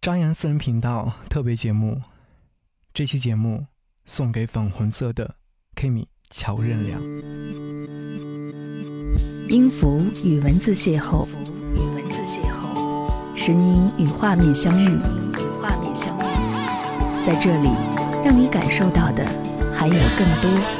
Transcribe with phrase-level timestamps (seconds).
[0.00, 2.00] 张扬私人频道特别节目，
[2.94, 3.66] 这期节目
[4.06, 5.34] 送给粉红色的
[5.76, 6.98] Kimi 乔任梁。
[9.50, 11.26] 音符与文字邂逅，
[11.74, 17.68] 与文字邂逅，声音与画面相遇，与画面相遇，在这里，
[18.24, 19.26] 让你感受到的
[19.76, 20.79] 还有更多。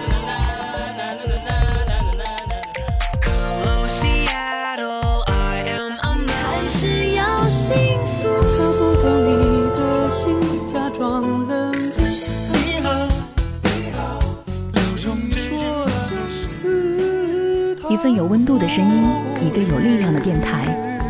[18.20, 19.02] 有温度的声音，
[19.42, 20.66] 一个有力量的电台，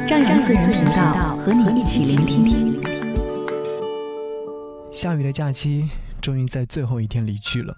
[0.06, 2.80] 张扬私人频道和你一起聆听。
[4.92, 7.76] 下雨的假期终于在最后一天离去了，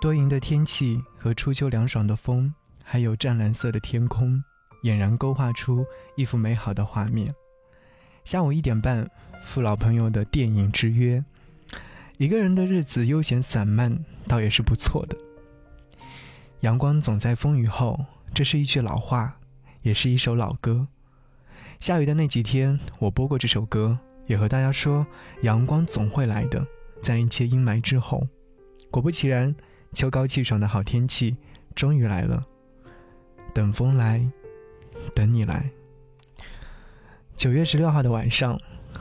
[0.00, 4.40] 多云的天气和初秋凉爽的风，还有湛蓝色的天空，
[4.84, 5.84] 俨然勾画出
[6.14, 7.34] 一幅美好的画面。
[8.24, 9.10] 下午一点半，
[9.44, 11.24] 赴老朋友的电影之约，
[12.16, 15.16] 一个人的日子悠闲散漫，倒也是不错的。
[16.60, 17.98] 阳光总在风雨后，
[18.32, 19.38] 这是一句老话，
[19.82, 20.86] 也是一首老歌。
[21.80, 25.06] 下雨的那几天，我播过这首歌，也和大家说，
[25.42, 26.64] 阳光总会来的，
[27.02, 28.26] 在一切阴霾之后。
[28.90, 29.54] 果不其然，
[29.92, 31.36] 秋高气爽的好天气
[31.74, 32.44] 终于来了。
[33.52, 34.24] 等风来，
[35.14, 35.70] 等你来。
[37.36, 38.60] 九月十六号的晚上，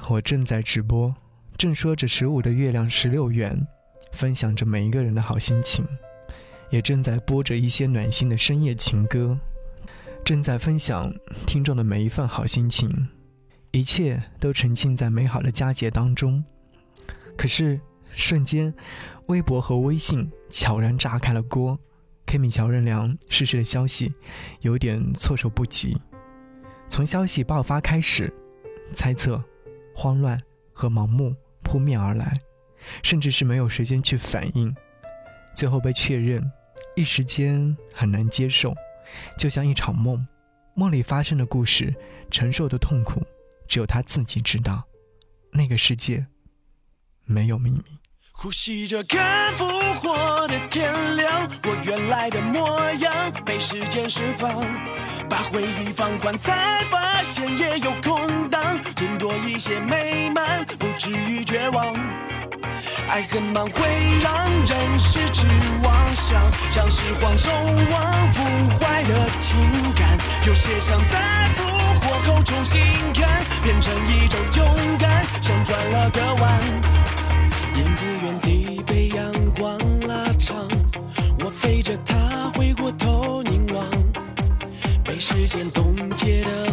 [0.09, 1.14] 我正在直播，
[1.58, 3.67] 正说着十五的月亮十六圆，
[4.11, 5.86] 分享着每一个人的好心情。
[6.70, 9.38] 也正在播着一些暖心的深夜情歌，
[10.23, 11.14] 正在分享
[11.48, 13.09] 听众的每一份好心情，
[13.72, 16.44] 一切都沉浸在美好的佳节当中。
[17.38, 17.80] 可是
[18.11, 18.73] 瞬间，
[19.28, 21.80] 微博和微信悄然炸开了锅
[22.28, 24.14] ，Kimi 乔任梁逝世的消息
[24.61, 25.98] 有点措手不及。
[26.88, 28.33] 从消息爆发开始，
[28.94, 29.44] 猜测、
[29.95, 30.42] 慌乱
[30.73, 32.36] 和盲目扑面而来，
[33.04, 34.76] 甚至是没有时间去反应，
[35.56, 36.44] 最后被确认。
[37.00, 38.76] 一时间很难接受，
[39.37, 40.27] 就像一场梦，
[40.73, 41.95] 梦里发生的故事，
[42.30, 43.26] 承受的痛苦，
[43.70, 44.83] 只有他自己知道。
[45.54, 46.27] 那个世界
[47.23, 47.83] 没有秘密。
[48.33, 49.65] 呼吸着看复
[50.02, 54.54] 活的天亮，我原来的模样被时间释放，
[55.30, 61.95] 把回忆放宽，才发现也有空档，更多一些美满，不至于绝望。
[63.09, 63.81] 爱很慢，会
[64.21, 65.47] 让人失去
[65.83, 68.43] 妄想，像是荒兽王腐
[68.77, 69.58] 坏的情
[69.95, 70.15] 感。
[70.45, 71.64] 有些伤在复
[72.02, 72.80] 活后重新
[73.14, 76.61] 看，变成一种勇敢，像转了个弯。
[77.75, 79.75] 影子原地被阳光
[80.08, 80.55] 拉长，
[81.39, 82.15] 我背着它
[82.55, 83.83] 回过头凝望，
[85.03, 86.68] 被时间冻结的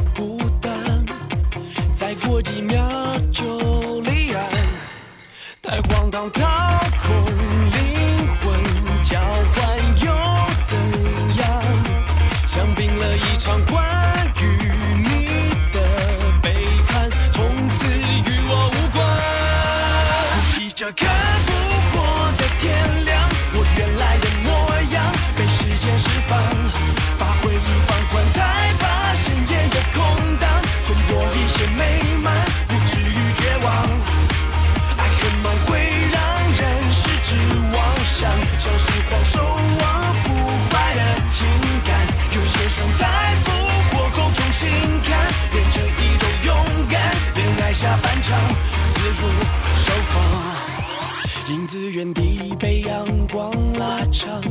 [53.78, 54.42] 拉长，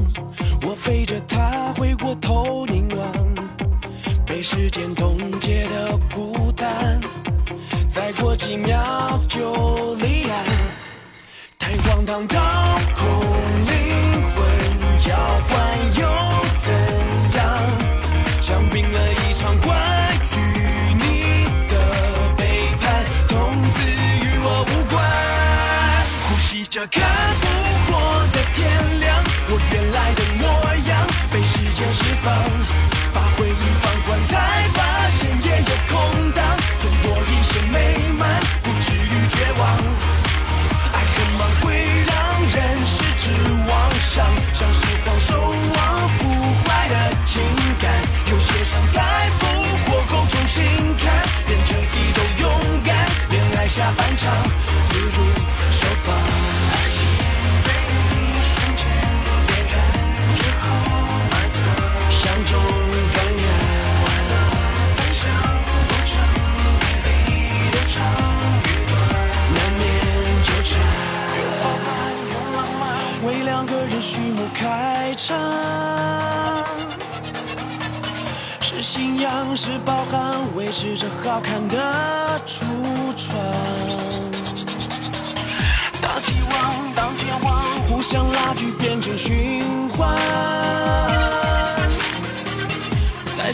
[0.62, 2.55] 我背着他回过头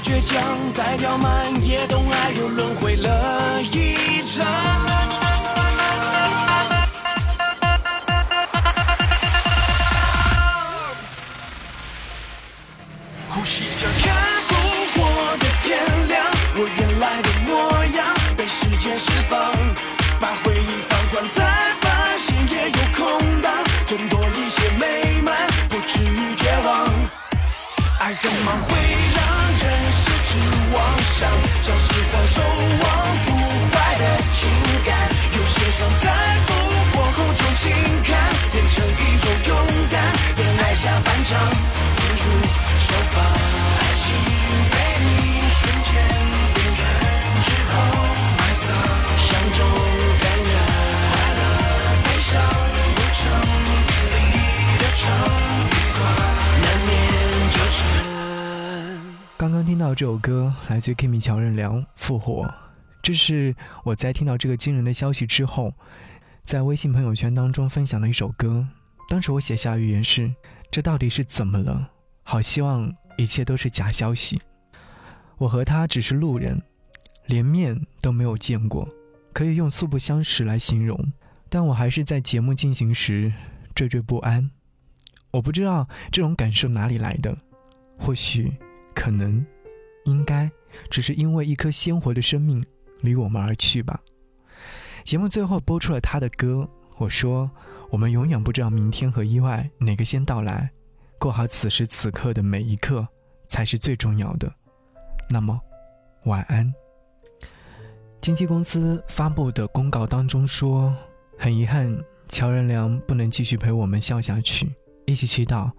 [0.04, 4.46] 倔强，再刁蛮，也懂爱又轮回了一场。
[13.30, 14.14] 呼吸着看
[14.48, 14.56] 不
[14.94, 15.78] 火的天
[16.08, 16.26] 亮，
[16.56, 18.06] 我原来的模样
[18.36, 19.40] 被时间释放。
[20.20, 21.44] 把回忆放光，才
[21.80, 23.52] 发现也有空当，
[23.88, 25.36] 总多一些美满，
[25.70, 26.90] 不至于绝望。
[28.00, 28.81] 爱很忙。
[31.22, 31.91] 到
[60.02, 62.44] 这首歌，来自 Kimi 乔任梁《复活》，
[63.04, 65.76] 这是我在听到这个惊人的消息之后，
[66.44, 68.68] 在微信朋友圈当中分享的一首歌。
[69.08, 70.34] 当时我写下预言是：
[70.72, 71.92] 这到底是怎么了？
[72.24, 74.42] 好希望一切都是假消息。
[75.38, 76.60] 我和他只是路人，
[77.28, 78.90] 连面都没有见过，
[79.32, 81.14] 可以用素不相识来形容。
[81.48, 83.32] 但我还是在节目进行时
[83.76, 84.50] 惴惴不安。
[85.30, 87.38] 我不知道这种感受哪里来的，
[88.00, 88.52] 或许。
[88.94, 89.44] 可能，
[90.06, 90.50] 应该，
[90.90, 92.66] 只是因为一颗鲜活的生命
[93.02, 94.00] 离我们而去吧。
[95.04, 96.68] 节目最后播出了他的歌，
[96.98, 97.50] 我说
[97.90, 100.70] ：“我们永远不知道明天和意外哪个先到来，
[101.20, 103.08] 过好此时此刻的每一刻
[103.48, 104.52] 才是最重要的。”
[105.30, 105.60] 那么，
[106.26, 106.72] 晚安。
[108.22, 110.96] 经纪公司发布的公告当中说
[111.38, 111.98] ：“很遗憾，
[112.28, 114.72] 乔任梁不能继续陪我们笑下去，
[115.06, 115.72] 一起祈祷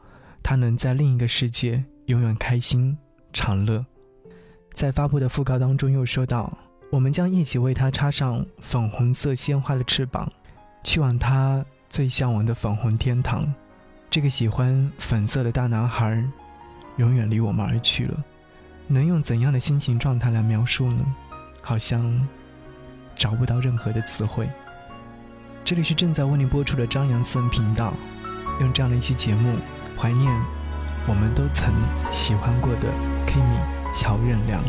[0.42, 2.96] 他能在另一个世界永远开心。”
[3.32, 3.86] 长乐，
[4.74, 6.52] 在发布的讣告当中又说道
[6.90, 10.30] ：“我们将一起为他插上粉红色鲜花的翅膀，
[10.82, 13.52] 去往他最向往的粉红天堂。”
[14.10, 16.22] 这个喜欢粉色的大男孩，
[16.96, 18.24] 永远离我们而去了。
[18.86, 21.04] 能用怎样的心情状态来描述呢？
[21.62, 22.26] 好像
[23.16, 24.50] 找不到任何的词汇。
[25.64, 27.94] 这里是正在为您播出的张扬私人频道，
[28.60, 29.56] 用这样的一期节目
[29.96, 30.30] 怀念
[31.06, 31.72] 我们都曾
[32.10, 32.88] 喜欢过的。
[33.26, 34.64] Kimi 乔任梁，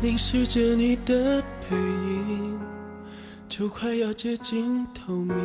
[0.00, 1.40] 凝视着你的
[1.70, 2.60] 背影，
[3.48, 5.36] 就快要接近透明，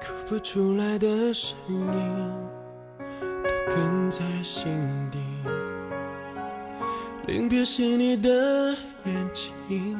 [0.00, 2.30] 哭不出来的声音
[3.42, 4.70] 都哽在心
[5.10, 5.18] 底。
[7.26, 9.98] 临别时你的眼睛，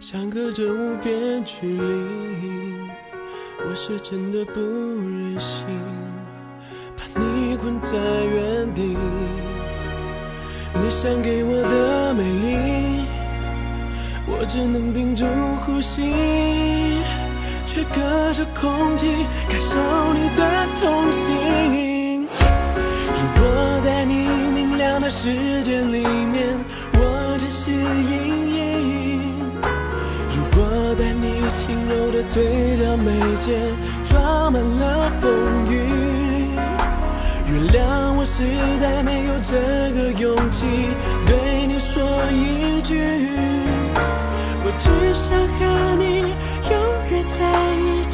[0.00, 2.90] 相隔着无边距离，
[3.68, 5.64] 我是真的不忍心。
[7.18, 8.96] 你困在原地，
[10.74, 13.04] 你想给我的美丽，
[14.26, 15.24] 我只能屏住
[15.64, 16.12] 呼吸，
[17.66, 19.08] 却隔着空气
[19.48, 19.76] 感受
[20.14, 20.42] 你的
[20.80, 22.28] 痛心。
[23.10, 26.56] 如果在你明亮的世界里面，
[26.94, 29.20] 我只是阴影；
[30.36, 33.58] 如果在你轻柔的嘴角眉间
[34.08, 35.28] 装满了风
[35.68, 35.97] 雨。
[37.58, 38.40] 原谅我，实
[38.80, 39.58] 在没有这
[39.90, 40.64] 个勇气
[41.26, 42.00] 对你说
[42.30, 42.94] 一句，
[44.62, 45.66] 我只想和
[45.98, 46.04] 你
[46.70, 46.72] 永
[47.10, 47.42] 远在
[47.74, 48.07] 一起。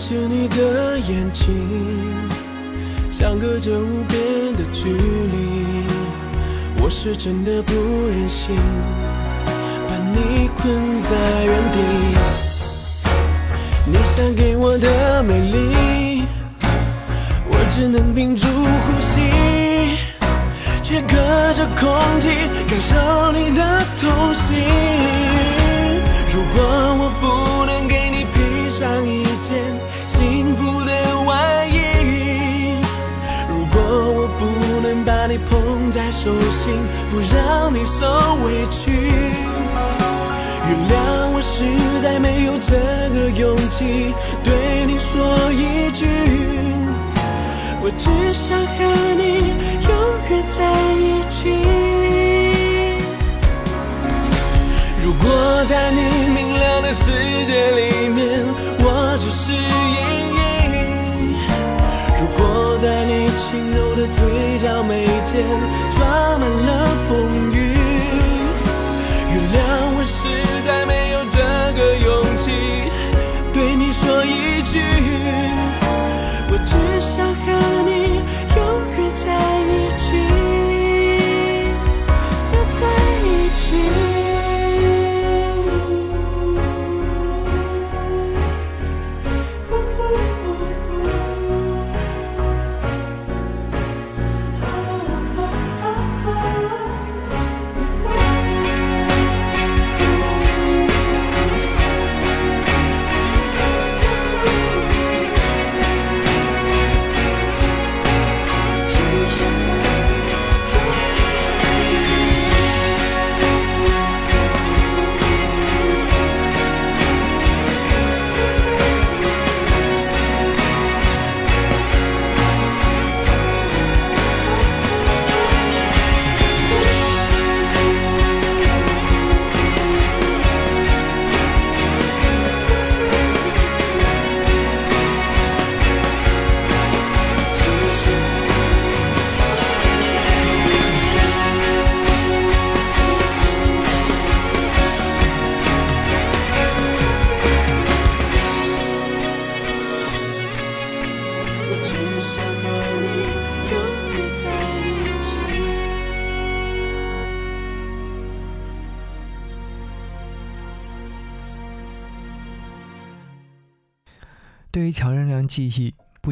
[0.00, 1.44] 是你的眼睛，
[3.10, 5.82] 相隔着无边的距离，
[6.80, 7.74] 我是真的不
[8.06, 8.56] 忍心
[9.88, 11.78] 把你困在原地。
[13.86, 16.22] 你想给我的美丽，
[17.48, 19.18] 我只能屏住呼吸，
[20.80, 21.16] 却隔
[21.54, 22.28] 着空气
[22.70, 25.27] 感受你的痛心。
[36.20, 36.74] 手心，
[37.12, 38.04] 不让你受
[38.44, 38.90] 委屈。
[40.66, 40.92] 原谅
[41.32, 41.62] 我实
[42.02, 42.74] 在没有这
[43.14, 45.14] 个勇气对你说
[45.52, 46.06] 一句，
[47.80, 48.78] 我只想和
[49.14, 49.54] 你
[49.86, 49.90] 永
[50.28, 50.58] 远在
[50.98, 51.38] 一起。
[55.04, 55.24] 如果
[55.68, 56.00] 在你
[56.34, 57.06] 明亮的世
[57.46, 58.44] 界里面，
[58.80, 60.27] 我只是阴
[63.50, 65.42] 轻柔的嘴角眉间
[65.96, 66.68] 装满了
[67.08, 67.56] 风雨，
[69.32, 69.56] 原谅
[69.96, 70.12] 我是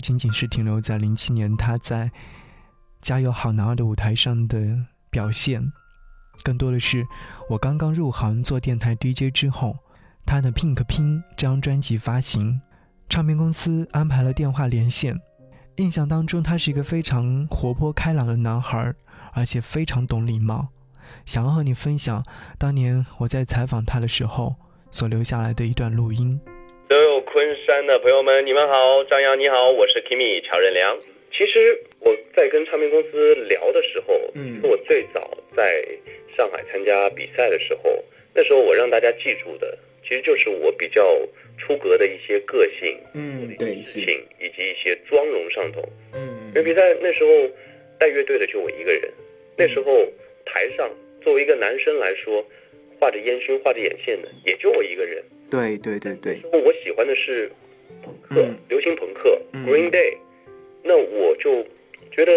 [0.07, 2.05] 仅仅是停留在零七年他在
[3.03, 4.79] 《加油好男儿》的舞台上的
[5.11, 5.73] 表现，
[6.45, 7.05] 更多的是
[7.51, 9.77] 我刚刚入行做电台 DJ 之后，
[10.25, 12.61] 他的《Pink Pin》这张专辑发行，
[13.09, 15.21] 唱片公司安排了电话连线。
[15.79, 18.95] 印象当中，他是一个非常活泼开朗的男孩，
[19.33, 20.69] 而且非常懂礼貌。
[21.25, 22.25] 想要和你分享
[22.59, 24.55] 当年我在采访他的时候
[24.93, 26.41] 所留下来的一段录音。
[27.37, 30.99] 昆山的朋友们，你们好，张扬你好，我是 Kimi 乔任梁。
[31.31, 35.87] 其实我在跟唱片公司聊的时候，嗯我最早在
[36.35, 38.03] 上海参加比赛的时候，
[38.35, 41.05] 那时候我让大家记住的，其实就是我比较
[41.59, 45.87] 出格的一些个性、嗯，对，是，性以及一些妆容上头。
[46.15, 47.31] 嗯因为比赛那时候
[47.99, 49.13] 带乐队的就我一个人，
[49.59, 50.11] 那时候
[50.47, 50.91] 台上
[51.21, 52.43] 作为一个男生来说，
[52.99, 55.23] 画着烟熏、画着眼线的也就我一个人。
[55.51, 57.51] 对对对对，我喜欢的是
[58.03, 60.17] 朋克、嗯流行朋克、嗯 Green Day，
[60.83, 61.65] 那我就
[62.11, 62.33] 觉得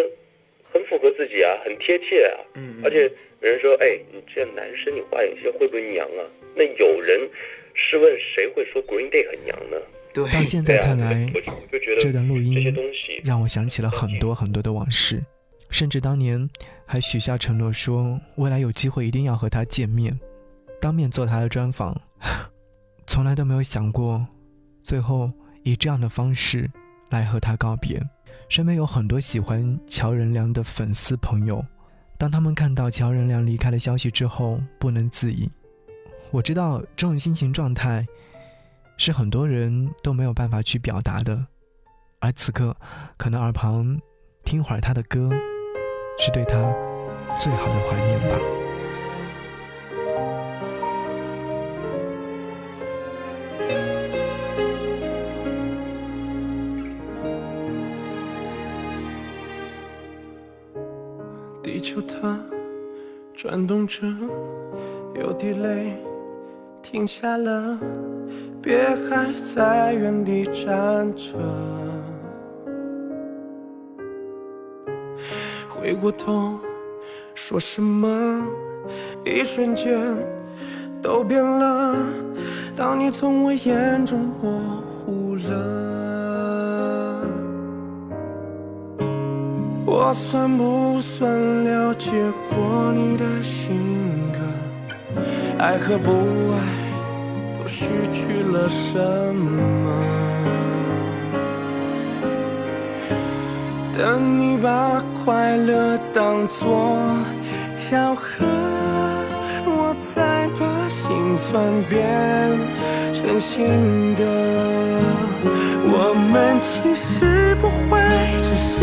[0.72, 2.38] 很符合自己啊，很贴切啊。
[2.56, 3.12] 嗯，而且
[3.42, 6.26] 有人说，哎，你这男生你画眼线会不会娘啊？
[6.56, 7.30] 那有人
[7.74, 9.78] 试问谁会说 Green Day 很娘呢？
[10.14, 15.22] 对，到现在看来，我就我就觉得这段录这些音东西让我想起了很多很多的往事，
[15.70, 16.50] 甚至当年
[16.86, 20.12] 还许下承诺说，未来有机会一定要和他见面，
[20.82, 21.96] 当面做他的专访。
[23.10, 24.24] 从来都没有想过，
[24.84, 25.32] 最后
[25.64, 26.70] 以这样的方式
[27.10, 28.00] 来和他告别。
[28.50, 31.66] 身边有很多喜欢乔任梁的粉丝朋友，
[32.20, 35.50] 当他们看到乔任梁离开的消息之后，不能自已。
[36.30, 38.06] 我知道这种心情状态
[38.96, 41.44] 是很多人都没有办法去表达的，
[42.20, 42.78] 而此刻，
[43.18, 44.00] 可能耳旁
[44.44, 45.32] 听会儿他的歌，
[46.20, 46.56] 是对他
[47.36, 48.59] 最好的怀念吧。
[63.60, 64.08] 感动着，
[65.20, 65.98] 有滴泪
[66.82, 67.78] 停下了，
[68.62, 71.34] 别还在原地站着。
[75.68, 76.58] 回过头
[77.36, 78.48] 说什么？
[79.26, 80.00] 一瞬间
[81.02, 81.98] 都变了。
[82.78, 86.19] 当你从我眼中模糊了。
[89.92, 92.12] 我算不算了解
[92.48, 94.38] 过你的性格？
[95.58, 96.12] 爱和不
[96.54, 96.60] 爱
[97.58, 99.00] 都失去了什
[99.34, 99.92] 么？
[103.98, 106.86] 等你把快乐当作
[107.76, 108.46] 巧合，
[109.66, 111.98] 我才把心酸变
[113.12, 114.22] 成心的。
[115.92, 118.00] 我们其实不会，
[118.44, 118.78] 只是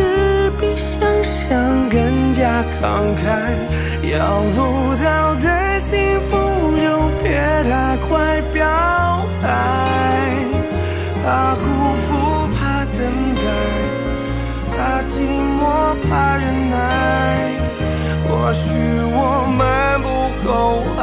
[2.64, 3.24] 慷慨。
[4.08, 4.58] 要不
[5.02, 5.46] 到的
[5.80, 6.36] 幸福
[6.76, 6.84] 就
[7.22, 7.26] 别
[7.64, 8.64] 太快表
[9.42, 9.44] 态，
[11.24, 11.64] 怕辜
[12.04, 12.08] 负，
[12.54, 12.98] 怕等
[13.34, 13.44] 待，
[14.70, 14.76] 怕
[15.10, 15.14] 寂
[15.58, 15.60] 寞，
[16.08, 16.74] 怕忍耐。
[18.28, 18.64] 或许
[19.12, 19.18] 我
[19.58, 19.60] 们
[20.02, 20.06] 不
[20.46, 20.48] 够
[20.98, 21.02] 爱，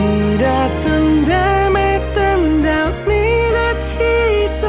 [0.00, 0.44] 你的
[0.84, 2.68] 等待没等到
[3.04, 3.10] 你
[3.52, 3.88] 的期
[4.62, 4.64] 待，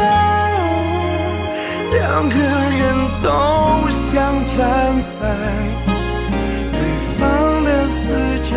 [1.91, 2.81] 两个人
[3.21, 3.27] 都
[3.91, 4.09] 想
[4.47, 4.57] 站
[5.03, 5.17] 在
[6.73, 6.75] 对
[7.19, 7.19] 方
[7.63, 8.01] 的死
[8.41, 8.51] 角，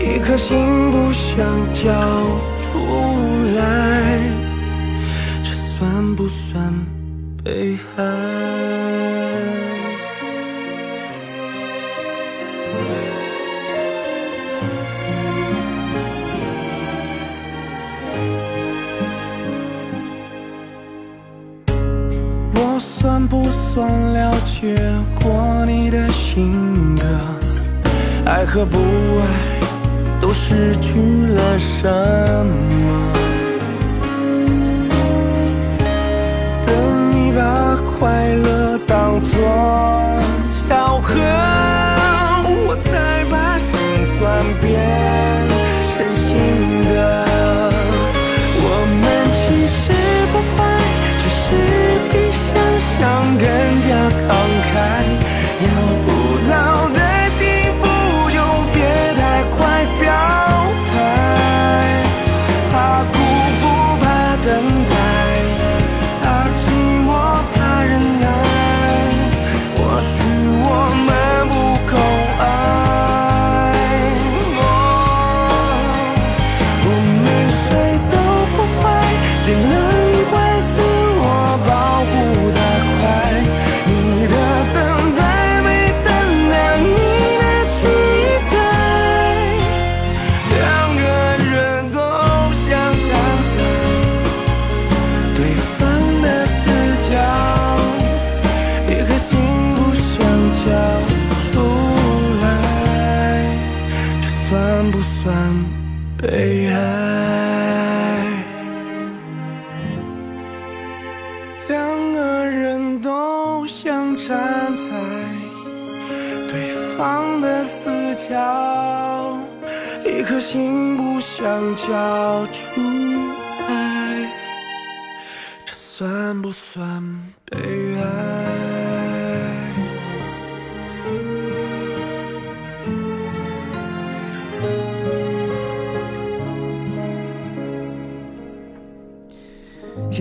[0.00, 1.32] 一颗心不想
[1.72, 1.84] 交
[2.58, 2.66] 出
[3.56, 3.60] 来，
[5.44, 6.74] 这算不算
[7.44, 8.02] 被害？
[28.46, 29.60] 和不爱
[30.20, 30.98] 都失去
[31.34, 31.86] 了什
[32.46, 32.95] 么？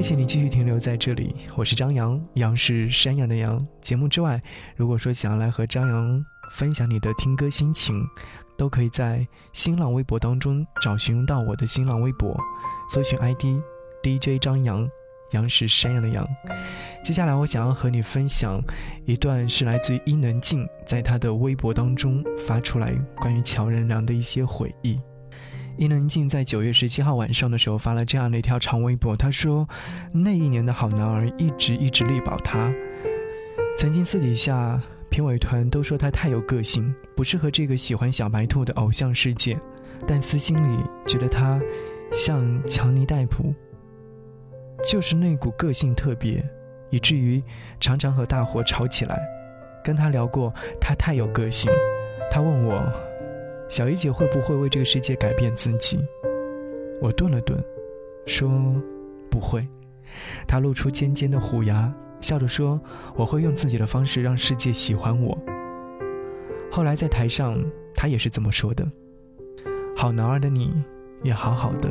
[0.06, 3.68] 谢你继续停留在这里，我是张扬，杨是山羊的羊。
[3.82, 4.40] 节目之外，
[4.76, 8.06] 如果说想要来和张扬分享你的听歌心情，
[8.56, 12.40] 都可以在新浪微博当中找寻到我的新浪微博，
[12.88, 13.46] 搜寻 ID
[14.04, 14.88] DJ 张扬，
[15.32, 16.24] 杨是山羊的羊。
[17.04, 18.62] 接下来我想要和你分享
[19.08, 25.02] 一段是来自于伊能静在她的微博当中发出来关于乔任梁的一些回忆。
[25.78, 29.68] 伊能静在九月十七号晚上的时候发了这样的一条长微博，她说
[30.14, 32.74] ：“那一年的好男儿一直一直力保她，
[33.78, 39.60] 曾经私底下评委团都说他太有个性，不适合这个喜欢小白兔的偶像世界，
[40.08, 41.60] 但私心里觉得他
[42.12, 43.54] 像强尼戴普，
[44.90, 46.42] 就是那股个性特别，
[46.90, 47.44] 以至于
[47.82, 49.20] 常常和大伙吵起来。
[49.84, 51.72] 跟他聊过，他太有个性，
[52.32, 52.82] 他问我。”
[53.70, 56.00] 小姨姐会不会为这个世界改变自己？
[57.02, 57.62] 我顿了顿，
[58.26, 58.50] 说
[59.30, 59.68] 不会。
[60.48, 62.80] 她露出尖尖的虎牙，笑着说
[63.16, 65.38] ：“我会用自己的方式让世界喜欢我。”
[66.72, 67.60] 后来在台上，
[67.96, 68.86] 她也是这么说的。
[69.98, 70.74] 好男儿的你，
[71.24, 71.90] 也好好的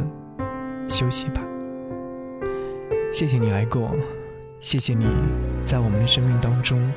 [0.89, 1.43] 休息吧。
[3.13, 3.91] 谢谢你来过，
[4.61, 5.07] 谢谢你
[5.65, 6.91] 在我们的生命当中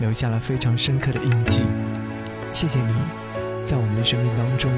[0.00, 1.62] 留下了非常深刻的印记。
[2.52, 3.23] 谢谢你。
[3.66, 4.70] 在我们的生命当中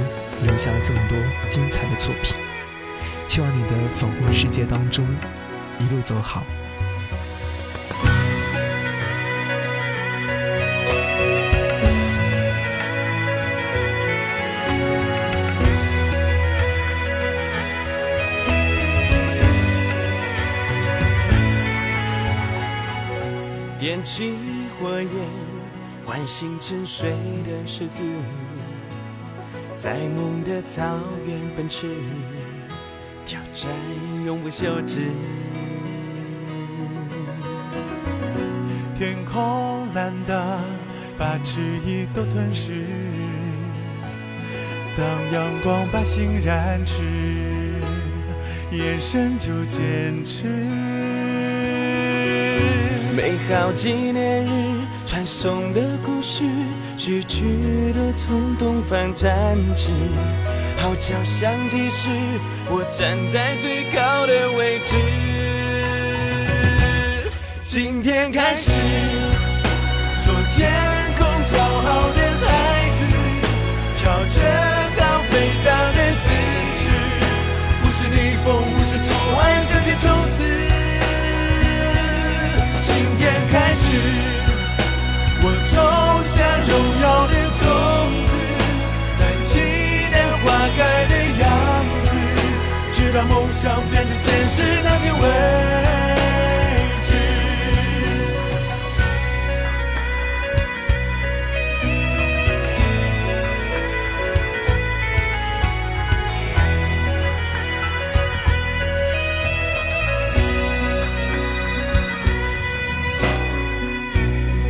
[0.43, 1.19] 留下了这么多
[1.51, 2.37] 精彩的作品
[3.29, 5.05] 希望你的粉红世界当中
[5.79, 6.45] 一路走好。
[23.79, 24.33] 点起
[24.81, 25.11] 火焰
[26.05, 27.11] 唤醒沉睡
[27.45, 28.03] 的狮子
[29.77, 30.83] 在梦的草
[31.27, 31.87] 原奔驰，
[33.27, 33.71] 挑战
[34.25, 35.11] 永不休止。
[38.95, 40.59] 天空蓝的，
[41.19, 42.87] 把迟疑都吞噬。
[44.97, 47.03] 当阳光把心燃炽，
[48.73, 50.47] 眼神就坚持。
[53.15, 56.45] 美好纪念日，传颂的故事，
[56.97, 57.45] 逝去
[58.15, 59.91] 从东方站起，
[60.77, 62.09] 号角响起时，
[62.69, 64.97] 我站在最高的位置。
[67.63, 68.71] 今天开始，
[70.25, 70.96] 昨天
[93.29, 95.21] 梦想变成现实那天为
[97.03, 97.15] 止。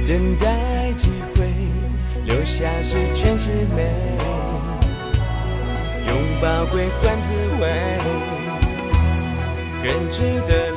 [0.08, 1.48] 等待机会，
[2.24, 3.90] 留下是全是美，
[6.06, 7.64] 拥抱归还滋味，
[9.86, 10.75] 人值得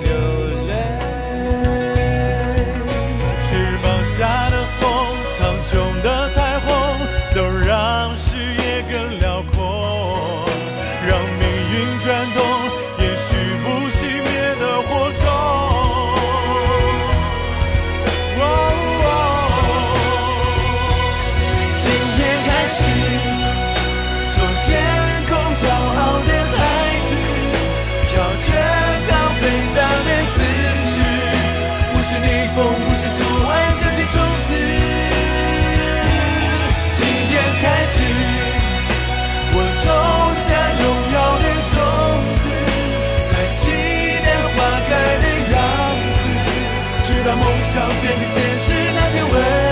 [47.71, 49.68] 想变成现实那天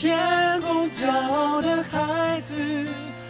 [0.00, 0.16] 天
[0.62, 2.56] 空骄傲的孩子，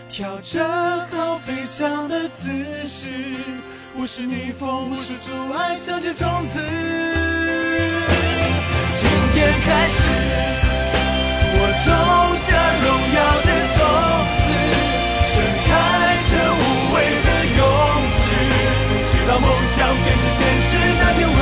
[0.09, 0.64] 跳着
[1.11, 2.48] 好飞翔的姿
[2.87, 3.09] 势，
[3.96, 6.61] 不是逆风，不是阻碍，向前冲刺。
[8.94, 9.98] 今天开始，
[11.59, 11.90] 我种
[12.46, 12.54] 下
[12.87, 13.83] 荣耀的种
[14.46, 14.48] 子，
[15.26, 15.68] 盛开
[16.30, 16.62] 着无
[16.94, 17.28] 畏的
[17.59, 17.61] 勇
[18.14, 18.22] 士，
[19.11, 21.35] 直到梦想变成现实那天为